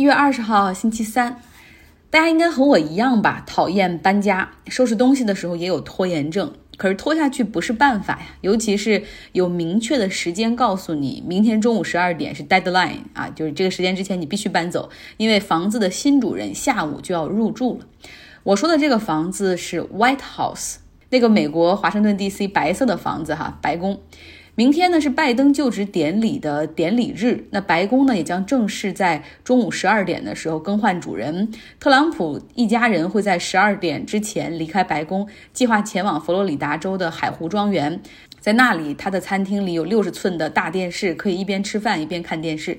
[0.00, 1.42] 一月二十号，星期三，
[2.08, 6.54] 大家应该和我一样吧，讨厌搬家，收拾东西的时候也有拖延症。
[6.78, 17.84] 可是拖下去不是办法呀，尤其是有明确的时间告诉你，明天中午十二点是 deadline 啊，就是这个时间之前你必须搬走，因为房子的新主人下午就要入住了。
[18.44, 20.76] 我说的这个房子是 White House，
[21.10, 22.48] 那个美国华盛顿 D.C.
[22.48, 24.00] 白色的房子哈，白宫。
[24.56, 31.50] 明天呢是拜登就职典礼的典礼日，那白宫呢也将正式在中午十二点的时候更换主人。
[31.78, 38.00] 特朗普一家人会在十二点之前离开白宫，计划前往佛罗里达州的海湖庄园，
[38.40, 42.76] 在那里他的餐厅里有六十寸的大电视，可以一边吃饭一边看电视。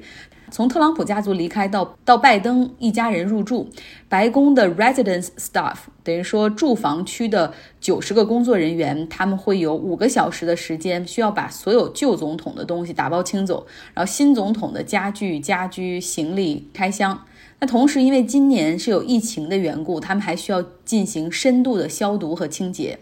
[0.52, 3.70] 从特朗普家族离开到到拜登一家人入住，
[4.10, 17.26] 白宫的 residence staff 等于说住房区的九十个工作人员，他们会有五个小时的时间，需要把所有旧总统的东西打包清走，然后新总统的家具、家居、行李开箱。
[17.60, 23.00] 那同时，因为今年是有疫情的缘故，他们还需要进行深度的消毒和清洁。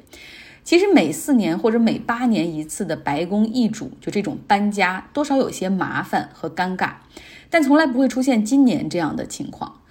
[0.70, 6.92] 其实每四年或者每八年一次的白宫易主，就这种搬家，多少有些麻烦和尴尬。
[7.50, 9.82] 但从来不会出现今年这样的情况。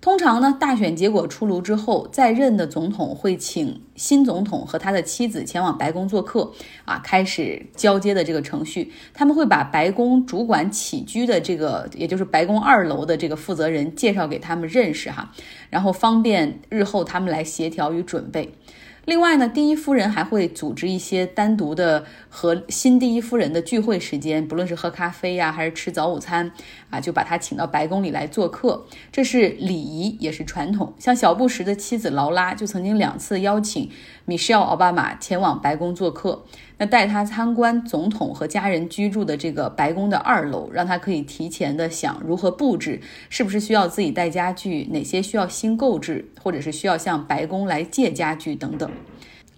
[0.00, 6.50] 通常呢，大选结果出炉之后，在任的总统会请新总统和他的妻子前往白宫做客，
[6.86, 8.90] 啊，开始交接的这个程序。
[9.12, 15.30] 他们会把白宫主管起居的这个，也就是白宫二楼的这个负责人介绍给他们认识哈，
[15.68, 18.54] 然后方便日后他们来协调与准备。
[19.04, 26.52] 另外呢，第一夫人还会组织一些单独的和新第一夫人的聚会时间，不论是喝咖啡呀，还是吃早午餐，
[26.88, 30.94] 啊，就把他请到白宫里来做客，这是礼仪，也是传统。
[31.00, 33.90] 像小布什的妻子劳拉就曾经两次邀请
[34.24, 36.44] 米歇尔·奥巴马前往白宫做客。
[36.86, 48.90] 带他参观总统和家人居住的这个白宫的二楼，让他可以提前的想如何布置，是不是需要自己带家具，哪些需要新购置，或者是需要向白宫来借家具等等。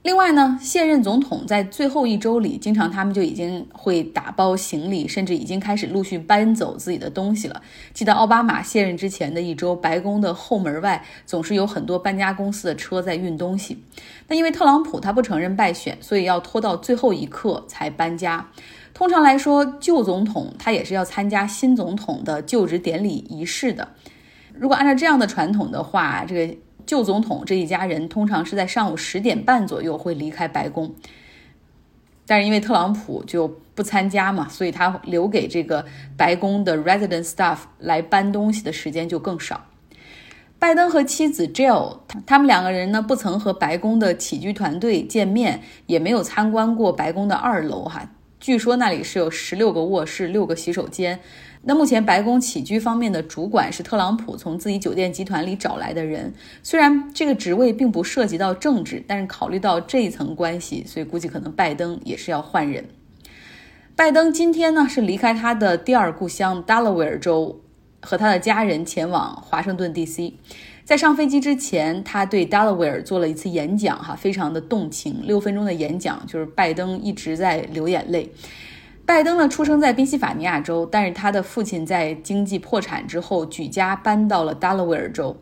[0.05, 7.63] 另外呢，现任总统在最后一周里，经常他们就已经会打包行李，甚至已经开始陆续搬走自己的东西了。
[7.95, 13.83] 记得奥巴马卸任之前的一周，白宫的后门外总是有很多搬家公司的车在运东西。
[14.29, 18.47] 那因为特朗普他不承认败选，所以要拖到最后一刻才搬家。
[18.93, 23.89] 通常来说，旧总统他也是要参加新总统的就职典礼仪式的。
[24.53, 26.55] 如果按照这样的传统的话，这个。
[26.87, 30.95] 旧总统这一家人通常是在上午十点半左右会离开白宫，
[32.27, 35.85] 但是因为特朗普就不参加嘛，所以他留给这个
[36.17, 39.65] 白宫的 resident staff 来搬东西的时间就更少。
[40.59, 48.09] 拜登和妻子 Jill，他们两个人呢不曾和白宫的起居团队见面，也没有参观过白宫的二楼哈。
[48.41, 51.21] 据说那里是有十六个卧室、六个洗手间。
[51.67, 56.33] 那目前白宫起居方面的主管是特朗普从自己酒店集团里找来的人，
[56.63, 62.85] 虽然这个职位并不涉及到政治，但是考虑到这一层关系，所以估计可能拜登也是要换人。
[63.97, 67.61] 拜登今天呢是离开他的第二故乡 Delaware 州，
[68.03, 70.35] 和他的家人前往华盛顿 D.C。
[70.85, 78.31] 在上飞机之前，他对 Delaware 做了一次演讲，哈，非常的动情，六分钟的演讲，就是拜登一直在流眼泪。
[79.07, 85.37] 拜登呢，出生在宾夕法尼亚州，但是他的父亲在经济破产之后举家搬到了达拉维尔州。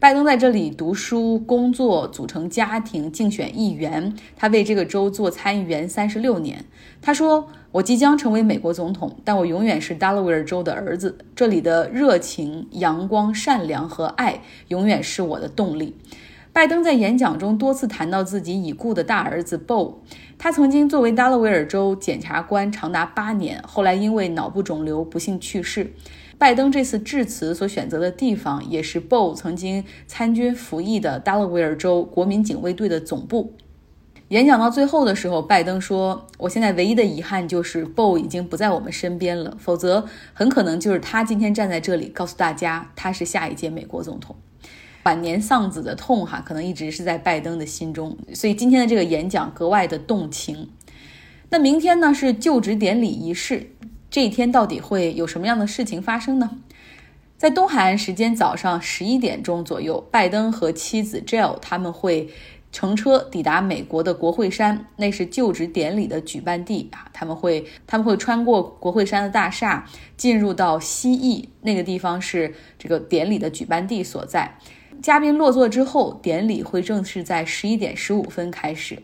[0.00, 4.14] 拜登在这里读书、工作、组成家庭、竞选议员。
[4.36, 6.64] 他为这个州做参议员三十六年。
[7.00, 11.16] 他说：“我即将成为美国总统，但我永远是达拉维尔州的儿子。
[11.36, 15.96] 这里的热情、阳光、善良和爱永远是我的动力。”
[16.54, 19.96] 拜登在演讲中多次谈到自己已故的大儿子 Bo，
[20.38, 25.92] 他曾经作为达拉维尔州检察官长达八年，后来因为脑部肿瘤不幸去世。
[26.38, 33.54] 拜登这次致辞所选择的地方，也是 Bo 曾经参军服役的达拉维尔州国民警卫队的总部。
[34.28, 44.36] 演讲到最后的时候，拜登说：“我现在唯一的遗憾就是 Bo 已经不在我们身边了，否则很可能就是他今天站在这里，告诉大家他是下一届美国总统。”
[45.04, 50.70] 晚年丧子的痛，哈，可能一直是在拜登的心中，所以今天的这个演讲格外的动情。
[51.50, 53.70] 那明天呢是就职典礼仪式，
[54.10, 56.58] 这一天到底会有什么样的事情发生呢？
[57.36, 62.30] 在东海岸时间早上十一点钟左右，拜登和妻子 Jill 他们会
[62.72, 67.10] 乘车抵达美国的国会山，那是就职典礼的举办地啊。
[67.12, 69.84] 他们会他们会穿过国会山的大厦，
[70.16, 74.56] 进入到西翼那个地方，是这个典礼的举办地所在。
[75.04, 79.02] 嘉宾落座之后，典礼会正式在十一点十五分开始。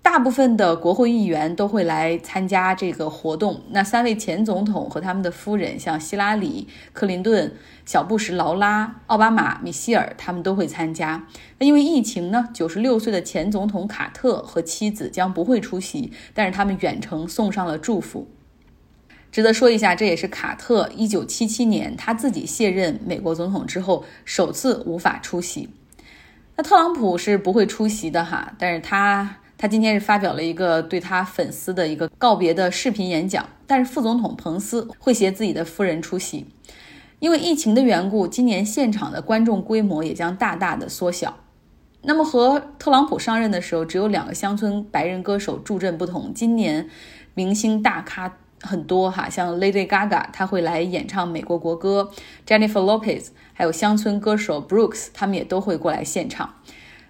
[0.00, 3.60] 大部分的国会议员都会来参加这个活动。
[3.68, 7.52] 那三位前总统和他们的夫人，像希拉里、克林顿、
[7.84, 11.26] 小布什、劳拉、奥巴马、米歇尔，他们都会参加。
[11.58, 18.26] 那因为疫情呢，九十六岁的前总统卡特和妻子将不会出席，但是他们远程送上了祝福。
[19.30, 25.68] 值得说一下，这也是卡特一九七七年他自己卸任美国总统之后首次无法出席。
[26.56, 29.36] 那特朗普是不会出席的哈，但是他。
[29.62, 36.46] 他今天是发表了一个对他粉丝的一个告别的视频演讲，但是副总统彭斯会携自己的夫人出席。
[37.18, 41.36] 因为疫情的缘故，今年现场的观众规模也将大大的缩小。
[42.00, 46.88] 那么和特朗普上任的时候只有两个乡村白人歌手助阵不同，今年
[47.34, 52.10] 明星大咖很多哈，像 Lady Gaga 她会来演唱美国国歌
[52.46, 56.54] ，Jennifer Lopez 还有乡村歌手 Brooks 他们也都会过来现场。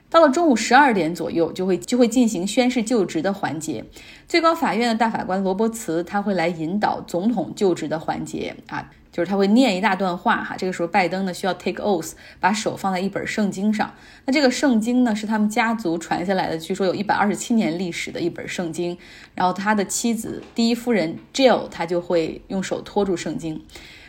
[0.09, 3.85] 到了中午十二点左右，就会就会进行宣誓就职的环节。
[4.27, 10.55] 最高法院的大法官罗伯茨他会来引导总统就职的环节啊，就是他会念一大段话哈。
[10.57, 13.93] 这个时候，拜登呢需要 take oath，把手放在一本圣经上。
[14.27, 18.97] 那这个圣经呢是他们家族传下来的，据说有一百二十七年历史的一本圣经。
[19.35, 23.65] 然后他的妻子第一夫人 Jill 他就会用手托住圣经。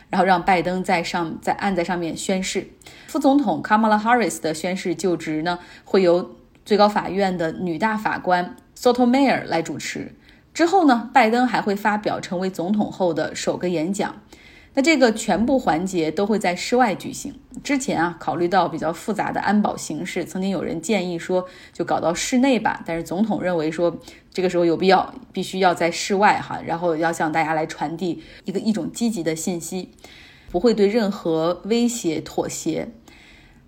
[0.10, 2.68] 然后让拜登在上在按在上面宣誓，
[3.08, 10.14] 副总统 Kamala Harris 的宣誓就职呢，会由最高法院的女大法官 Sotomayor 来主持。
[10.54, 14.18] 之后呢，拜登还会发表成为总统后的首个演讲。
[14.74, 17.34] 那这个全部环节都会在室外举行。
[17.62, 22.82] 之前啊，考虑到比较复杂的安保形势，曾经有人建议说就搞到室内吧。
[22.86, 24.00] 但是总统认为说
[24.34, 29.90] 这个时候有必要，必须要在室外哈，然后要向大家来传递一个一种积极的信息，
[30.50, 32.88] 不会对任何威胁妥协。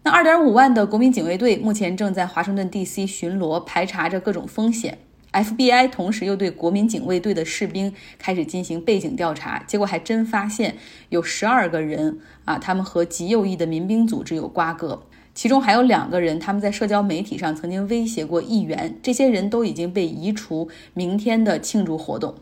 [0.03, 3.05] 那二点五万的国民警卫队目前正在华盛顿 D.C.
[3.05, 4.99] 巡逻，排查着各种风险。
[5.33, 10.77] FBI 同时又对国民警卫队的士兵开始进行背景调查，结果还真发现
[11.09, 15.03] 有十二个人啊，他们和极右翼的民兵组织有瓜葛，
[15.33, 22.35] 其中还有两个人，他们在社交媒体上曾经威胁过议员，这些人都已经被移除明天的庆祝活动。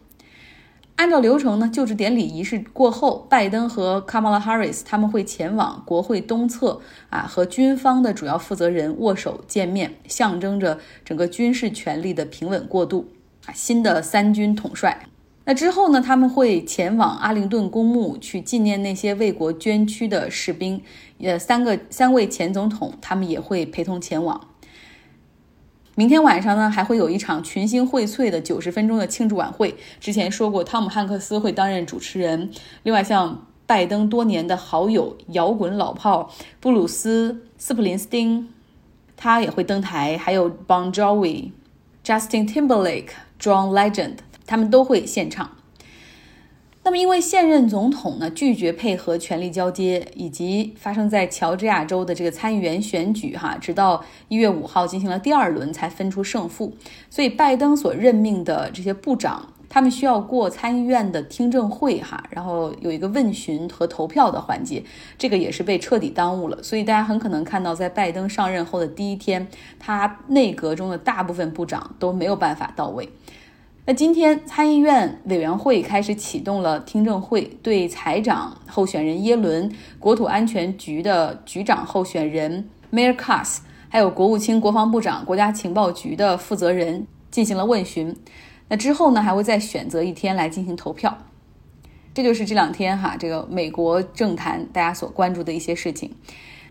[1.02, 13.08] 按照流程呢，就职典礼仪式过后，拜登和 Kamala Harris 他们会前往国会东侧啊，和军方的主要负责人握手见面，象征着整个军事权力的平稳过渡
[13.48, 13.50] 啊。
[13.52, 15.08] 新的三军统帅，
[15.46, 20.80] 那之后呢，他们会前往阿灵顿公墓去纪念那些为国捐躯的士兵。
[21.18, 24.40] 呃，三个三位前总统他们也会陪同前往。
[26.02, 29.76] 明天晚上呢，还会有一场群星荟萃的九十分钟的庆祝晚会。
[30.00, 32.50] 之前说过，汤姆汉克斯会担任主持人。
[32.82, 38.50] 另外，像拜登多年的好友摇滚老炮布鲁斯斯普林斯汀，
[39.16, 40.18] 他也会登台。
[40.18, 41.52] 还有 Bon Jovi、
[42.04, 43.10] Justin Timberlake、
[43.40, 44.16] John Legend，
[44.48, 45.52] 他们都会现场。
[46.84, 56.74] 那么，因为现任总统呢拒绝配合权力交接，以及发生在乔治亚州的这个参议员选举，哈，直到一月五号进行了第二轮才分出胜负，
[57.10, 64.84] 所以拜登所任命的这些部长，他们需要过参议院的听证会，哈，然后有一个问询和投票的环节，
[65.20, 66.64] 这个也是被彻底耽误了。
[66.64, 69.48] 所以大家很可能看到，在拜登上任后的第一天，
[69.78, 73.08] 他内阁中的大部分部长都没有办法到位。
[73.92, 83.58] 那今天参议院委员会开始启动了听证会，对财长候选人耶伦、国土安全局的局长候选人 Mayor Kass，
[83.90, 88.16] 还有国务卿、国防部长、国家情报局的负责人进行了问询。
[88.70, 91.18] 那之后呢，还会再选择一天来进行投票。
[92.14, 96.10] 这就是这两天哈，这个美国政坛大家所关注的一些事情。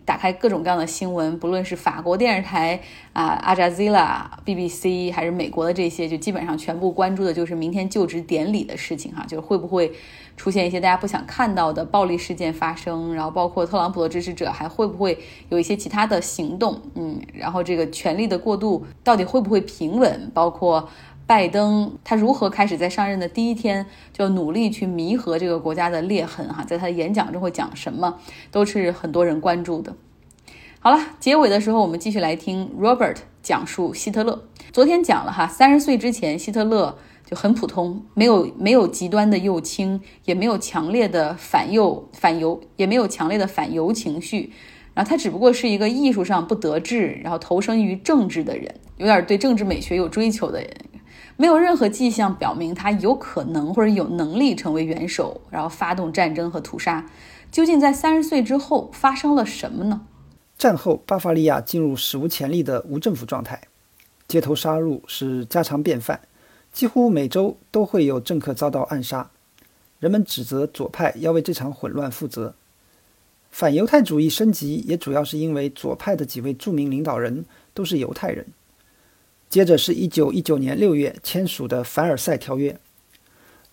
[0.05, 2.79] 打开各种各样的新闻，不论是法国电视台
[3.13, 9.91] 啊、阿扎兹拉、BBC，还是美国的这些，就基本上全部关注的就是明天就职典礼的事情哈，就是会不会
[10.35, 15.17] 出现一些大家不想看到的暴力事件发生，然后包括特朗普的支持者还会不会
[15.49, 20.89] 有一些其他的行动，嗯，然后这个权力的过渡到底会不会平稳，包括。
[21.31, 26.45] 拜登他如何开始在上任的第一天就努力去弥合这个国家的裂痕？
[26.49, 28.19] 哈，在他的演讲中会讲什么，
[28.51, 29.95] 都是很多人关注的。
[30.81, 34.43] 好了，结尾的时候我们继续来听 Robert 讲述希特勒。
[34.73, 44.51] 昨天讲了哈，三十岁之前希特勒就很普通，没有没有极端的右倾，也没有强烈的反右反犹，也没有强烈的反犹情绪。
[44.93, 50.69] 然后他只不过是一个艺术上不得志，然后投身于政治的人，有点对政治美学有追求的人。
[51.41, 57.09] 没有任何迹象表明他有可能或者有能力成为元首，然后发动战争和屠杀。
[57.51, 60.01] 究竟在三十岁之后发生了什么呢？
[60.55, 63.59] 战后，巴伐利亚进入史无前例的无政府状态。
[64.27, 66.21] 街头杀戮是家常便饭，
[66.71, 69.31] 几乎每周都会有政客遭到暗杀。
[69.99, 72.53] 人们指责左派要为这场混乱负责。
[73.49, 78.45] 反犹太主义升级也主要是因为左派的几位著名领导人都是犹太人。
[79.51, 82.79] 接着是一九一九年六月签署的凡尔赛条约。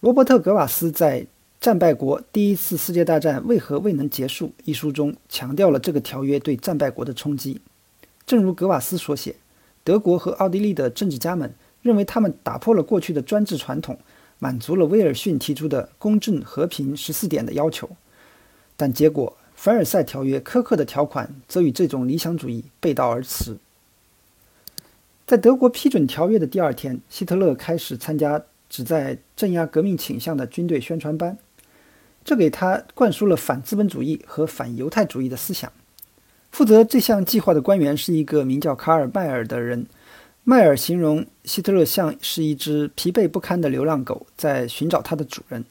[0.00, 1.20] 罗伯特·格瓦斯在
[1.60, 7.60] 《战败国：第一次世界大战为何未能结束》一书中强调了这个条约对战败国的冲击。
[8.26, 9.36] 正如格瓦斯所写，
[9.84, 13.96] 德国和奥地利的政治家们认为他们打破了过去的专制传统，
[14.40, 17.88] 满足了威尔逊提出的公正和平十四点的要求。
[18.76, 23.56] 但结果，凡尔赛条约苛刻的条款则与这种理想主义背道而驰。
[25.28, 31.36] 在德国批准条约的第二天，希特勒开始参加旨在镇压革命倾向的军队宣传班，
[32.24, 35.70] 这给他灌输了反资本主义和反犹太主义的思想。
[36.50, 39.84] 负责这项计划的官员是一个名叫卡尔·迈尔的人。
[40.44, 45.62] 迈尔形容希特勒像是一只疲惫不堪的流浪狗，在寻找它的主人。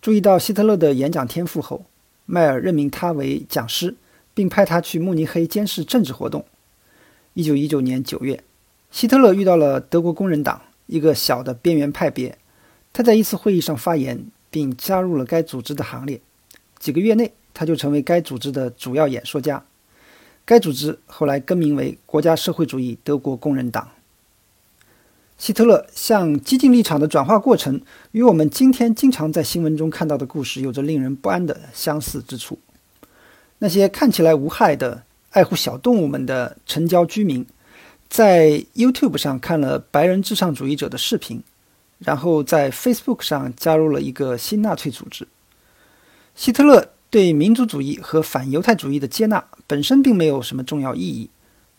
[0.00, 1.84] 注意到希特勒的演讲天赋后，
[2.24, 3.94] 迈尔任命他为讲师，
[4.32, 6.46] 并派他去慕尼黑监视政治活动。
[7.34, 8.42] 一九一九年九月，
[8.96, 12.38] 希特勒遇到了德国工人党，一个小的边缘派别。
[12.94, 16.18] 他在一次会议上发言，并加入了该组织的行列。
[16.78, 19.62] 几个月内，他就成为该组织的主要演说家。
[20.46, 23.86] 该组织后来更名为国家社会主义德国工人党。
[25.36, 32.58] 希特勒向激进立场的转化过程，与我们今天经常在新闻中看到的故事有着令人不安的相似之处。
[33.58, 35.02] 那些看起来无害的。
[35.32, 37.44] 爱护小动物们的城郊居民，
[38.08, 41.42] 在 YouTube 上看了白人至上主义者的视频，
[41.98, 45.26] 然后在 Facebook 上加入了一个新纳粹组织。
[46.34, 51.30] 希特勒对民族主义和反犹太主义的接纳本身并没有什么重要意义，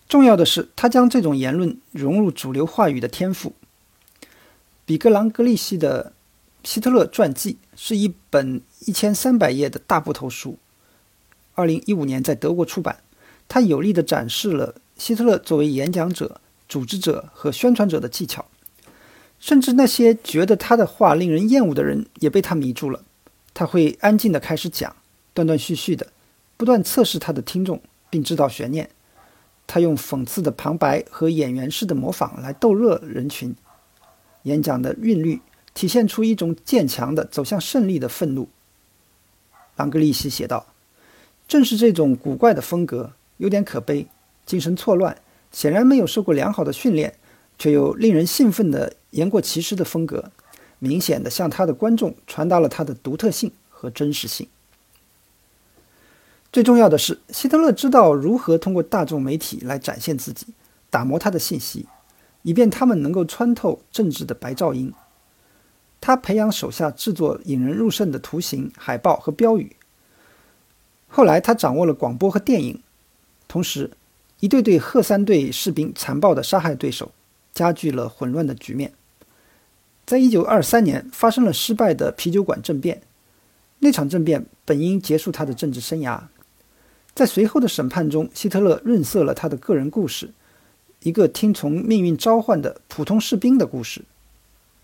[0.07, 3.53] 重要的是他将这种言论融入主流话语的天赋。
[4.85, 6.13] 比格朗格利希的
[6.67, 10.57] 《希特勒传记》是一本一千三百页的大部头书，
[11.55, 12.99] 二零一五年在德国出版。
[13.49, 18.45] 他有力地展示了希特勒作为演讲者、组织者和宣传者的技巧，
[19.39, 23.03] 甚至那些觉得他的话令人厌恶的人也被他迷住了。
[23.53, 24.95] 他会安静地开始讲，
[25.33, 26.07] 断断续续的，
[26.57, 28.89] 不断测试他的听众，并制造悬念。
[29.65, 33.55] 他用讽刺的旁白和演员式的模仿来逗乐人群。
[34.43, 35.41] 演讲的韵律
[35.73, 38.47] 体现出一种渐强的走向胜利的愤怒。
[39.75, 40.67] 朗格利希写道
[41.47, 44.07] ：“正是这种古怪的风格。”有点可悲，
[44.47, 45.15] 精神错乱，
[45.51, 47.13] 显然没有受过良好的训练，
[47.59, 50.31] 却又令人兴奋的言过其实的风格，
[50.79, 54.47] 明显的向他的观众传达了他的独特性和真实性。
[56.51, 60.47] 最重要的是，希特勒知道如何通过大众媒体来展现自己，
[60.89, 61.85] 打磨他的信息，
[62.41, 64.93] 以便他们能够穿透政治的白噪音。
[65.99, 69.75] 他培养手下制作引人入胜的图形、海报和标语。
[71.07, 72.81] 后来，他掌握了广播和电影。
[73.47, 73.91] 同时，
[74.39, 77.11] 一队队赫三队士兵残暴地杀害对手，
[77.53, 78.93] 加剧了混乱的局面。
[80.05, 83.01] 在一九二三年，发生了失败的啤酒馆政变。
[83.79, 86.21] 那场政变本应结束他的政治生涯。
[87.13, 90.31] 在随后的审判中，希特勒润色了他的个人故事，
[91.01, 94.03] 一个听从命运召唤的普通士兵的故事。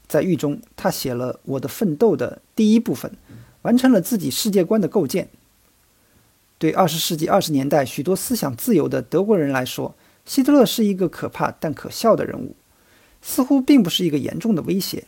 [0.07, 3.11] 在狱中，他写了《我的奋斗》的第一部分，
[3.61, 5.29] 完成了自己世界观的构建。
[6.63, 9.93] 对二十世纪二十年代许多思想自由的德国人来说，
[10.25, 12.55] 希特勒是一个可怕但可笑的人物，
[13.21, 15.03] 似乎并不是一个严重的威胁。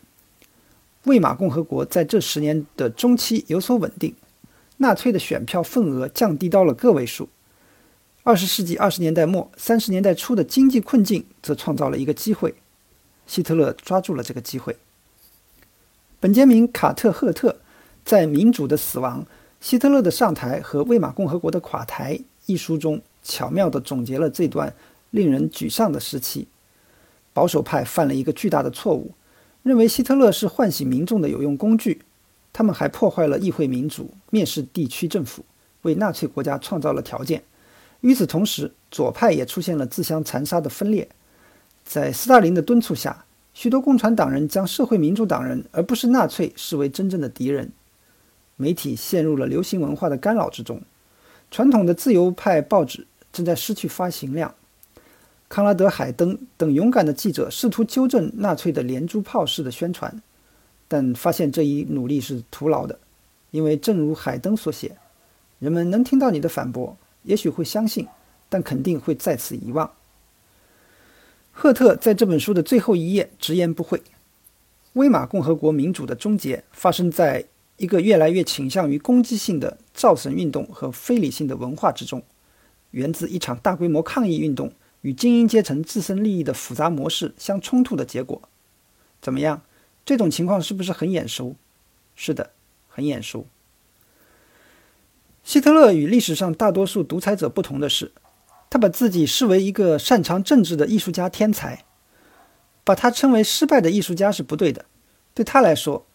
[1.03, 4.13] 魏玛共和国在这十年的中期有所稳定，
[4.79, 7.29] 纳粹的选票份额降低到了个位数。
[8.23, 12.53] 二十世纪二十年代末、三十年代初的经济困境则创造了一个机会，
[13.25, 14.75] 希特勒抓住了这个机会。
[16.19, 17.55] 本杰明·卡特赫特
[18.03, 19.23] 在《民主的死亡》。
[19.59, 24.73] 希特勒的上台和魏玛共和国的垮台一书中巧妙地总结了这段
[25.11, 26.47] 令人沮丧的时期。
[27.33, 29.11] 保守派犯了一个巨大的错误，
[29.61, 32.01] 认为希特勒是唤醒民众的有用工具。
[32.53, 35.43] 他们还破坏了议会民主，蔑视地区政府，
[35.81, 37.43] 为纳粹国家创造了条件。
[37.99, 41.09] 与此同时，左派也出现了自相残杀的分裂。
[41.83, 47.69] 在斯大林的敦促下，许多共产党人将社会民主党人而不是纳粹视为真正的敌人。
[48.55, 50.81] 媒体陷入了流行文化的干扰之中，
[51.51, 54.53] 传统的自由派报纸正在失去发行量。
[55.47, 60.21] 康拉德·海登等勇敢的记者试图纠正纳粹的连珠炮式的宣传，
[60.87, 62.97] 但发现这一努力是徒劳的，
[63.51, 64.97] 因为正如海登所写，
[65.59, 68.07] 人们能听到你的反驳，也许会相信，
[68.49, 69.91] 但肯定会再次遗忘。
[71.51, 74.01] 赫特在这本书的最后一页直言不讳：
[74.93, 77.45] 威玛共和国民主的终结发生在
[77.77, 82.23] 一个越来越倾向于攻击性的造神运动和非理性的文化之中，
[82.91, 88.41] 源自一场大规模抗议运动与精英阶层自身利益的复杂模式相冲突的结果。
[89.21, 89.61] 怎么样？
[90.05, 91.55] 这种情况是不是很眼熟？
[92.15, 92.51] 是的，
[92.87, 93.47] 很眼熟。
[95.43, 98.11] 希特勒与历史上大多数独裁者不同的是。
[98.67, 101.85] 他把自己视为一个擅长政治的艺术家天才，
[102.83, 104.85] 把他称为失败的艺术家是不对的。
[105.33, 106.05] 对他来说，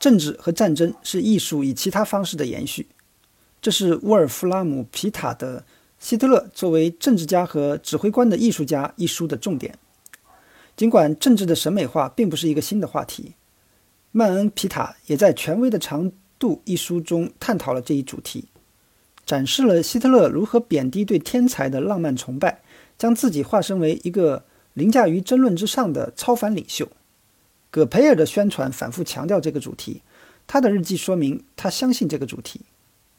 [0.00, 2.88] 政治和战争是艺术以其他方式的延续。
[3.62, 5.60] 这是沃尔夫拉姆·皮塔的
[5.98, 9.78] 《希特勒作为政治家和指挥官的艺术家》一书的重点。
[10.74, 13.34] 尽管政治的审美化并不是一个新的话题，
[14.10, 18.46] 曼恩·皮塔也在《权威的长度》一书中探讨了这一主题。
[19.26, 22.62] 展示了希特勒如何贬低对天才的浪漫崇拜，
[22.98, 26.88] 将自己化身为一个凌驾于争论之上的超凡领袖。
[27.70, 30.02] 葛培尔的宣传反复强调这个主题，
[30.46, 32.62] 他的日记说明他相信这个主题。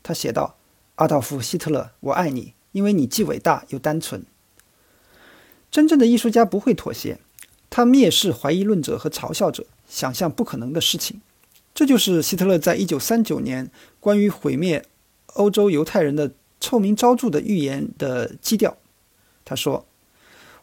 [0.03, 0.57] 他写道
[0.95, 4.25] ：“阿道夫·希特勒，我爱你，因为你既伟大又单纯。”
[5.71, 7.19] 真正的艺术家不会妥协，
[7.69, 11.21] 他蔑视怀疑论者和嘲笑者，想象不可能的事情。
[11.73, 14.85] 这就是希特勒在一九三九年关于毁灭。
[15.35, 18.75] 欧洲犹太人的臭名昭著的预言的基调，
[19.45, 19.85] 他说：“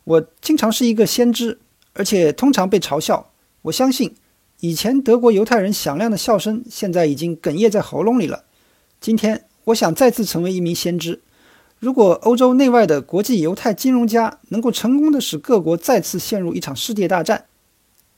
[0.04, 1.58] 我经常是一个先知，
[1.94, 3.27] 而且通常被嘲笑。
[3.62, 4.14] 我相信，
[4.60, 8.44] 以前德国犹太人响亮的笑声，现在已经哽咽在喉咙里了。
[9.00, 11.20] 今天，我想再次成为一名先知。
[11.78, 17.46] 如果欧洲内外的国际犹太金融家能够成功的使各国再次陷入一场世界大战，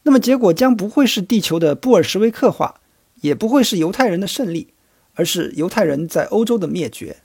[0.03, 2.81] 那么结果将不会是地球的布尔什维克化，
[3.21, 4.69] 也不会是犹太人的胜利。”
[5.15, 7.17] 而是犹太人在欧洲的灭绝。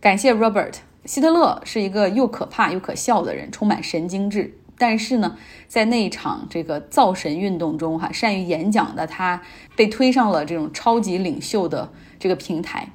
[0.00, 0.74] 感谢 Robert。
[1.06, 4.58] 希特勒是一个又可怕又可笑的人，充满神经质。
[4.78, 9.42] 但是呢，在那一场这个造神运动中，哈，善于演讲的他
[9.76, 12.92] 被推上了这种超级领袖的这个平台。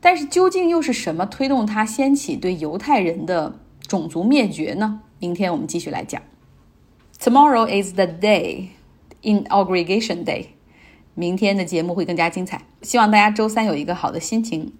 [0.00, 5.00] 但是究竟又是什么推动他掀起对犹太人的种族灭绝呢？
[5.18, 6.20] 明天我们继续来讲。
[7.18, 8.70] Tomorrow is the day,
[9.22, 10.48] inauguration day.
[11.14, 14.72] 明天的节目会更加精彩，希望大家周三有一个好的心情。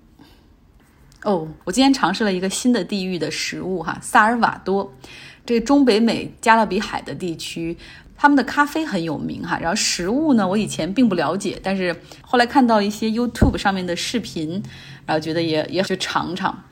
[1.23, 4.93] 哦，我今天尝试了一个新的地域的食物哈，萨尔瓦多，
[5.47, 7.77] 这中北美加勒比海的地区，
[8.17, 9.59] 他们的咖啡很有名哈。
[9.61, 14.63] 然后食物呢，我以前并不了解，但是后来看到一些 YouTube 上面的视频，
[15.07, 16.65] 然后觉得也也去尝尝。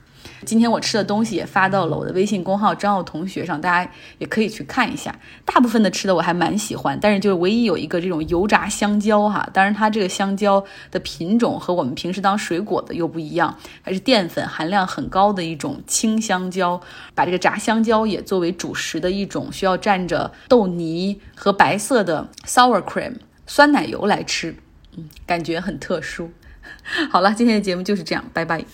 [0.44, 5.14] 今天我吃的东西也发到了我的微信公号张奥同学上，大家也可以去看一下。
[5.44, 16.81] 大部分的吃的我还蛮喜欢，但是就唯一有一个这种油炸香蕉哈，当然它这个香蕉的品种和我们平时当水果的又不一样，还是淀粉含量很高的一种青香蕉。
[17.14, 23.14] 把这个炸香蕉也作为主食的一种，需要蘸着豆泥和白色的 sour cream
[23.46, 24.57] 酸奶油来吃，
[24.96, 26.31] 嗯，感觉很特殊。
[27.11, 28.64] 好了，今天的节目就是这样，拜拜。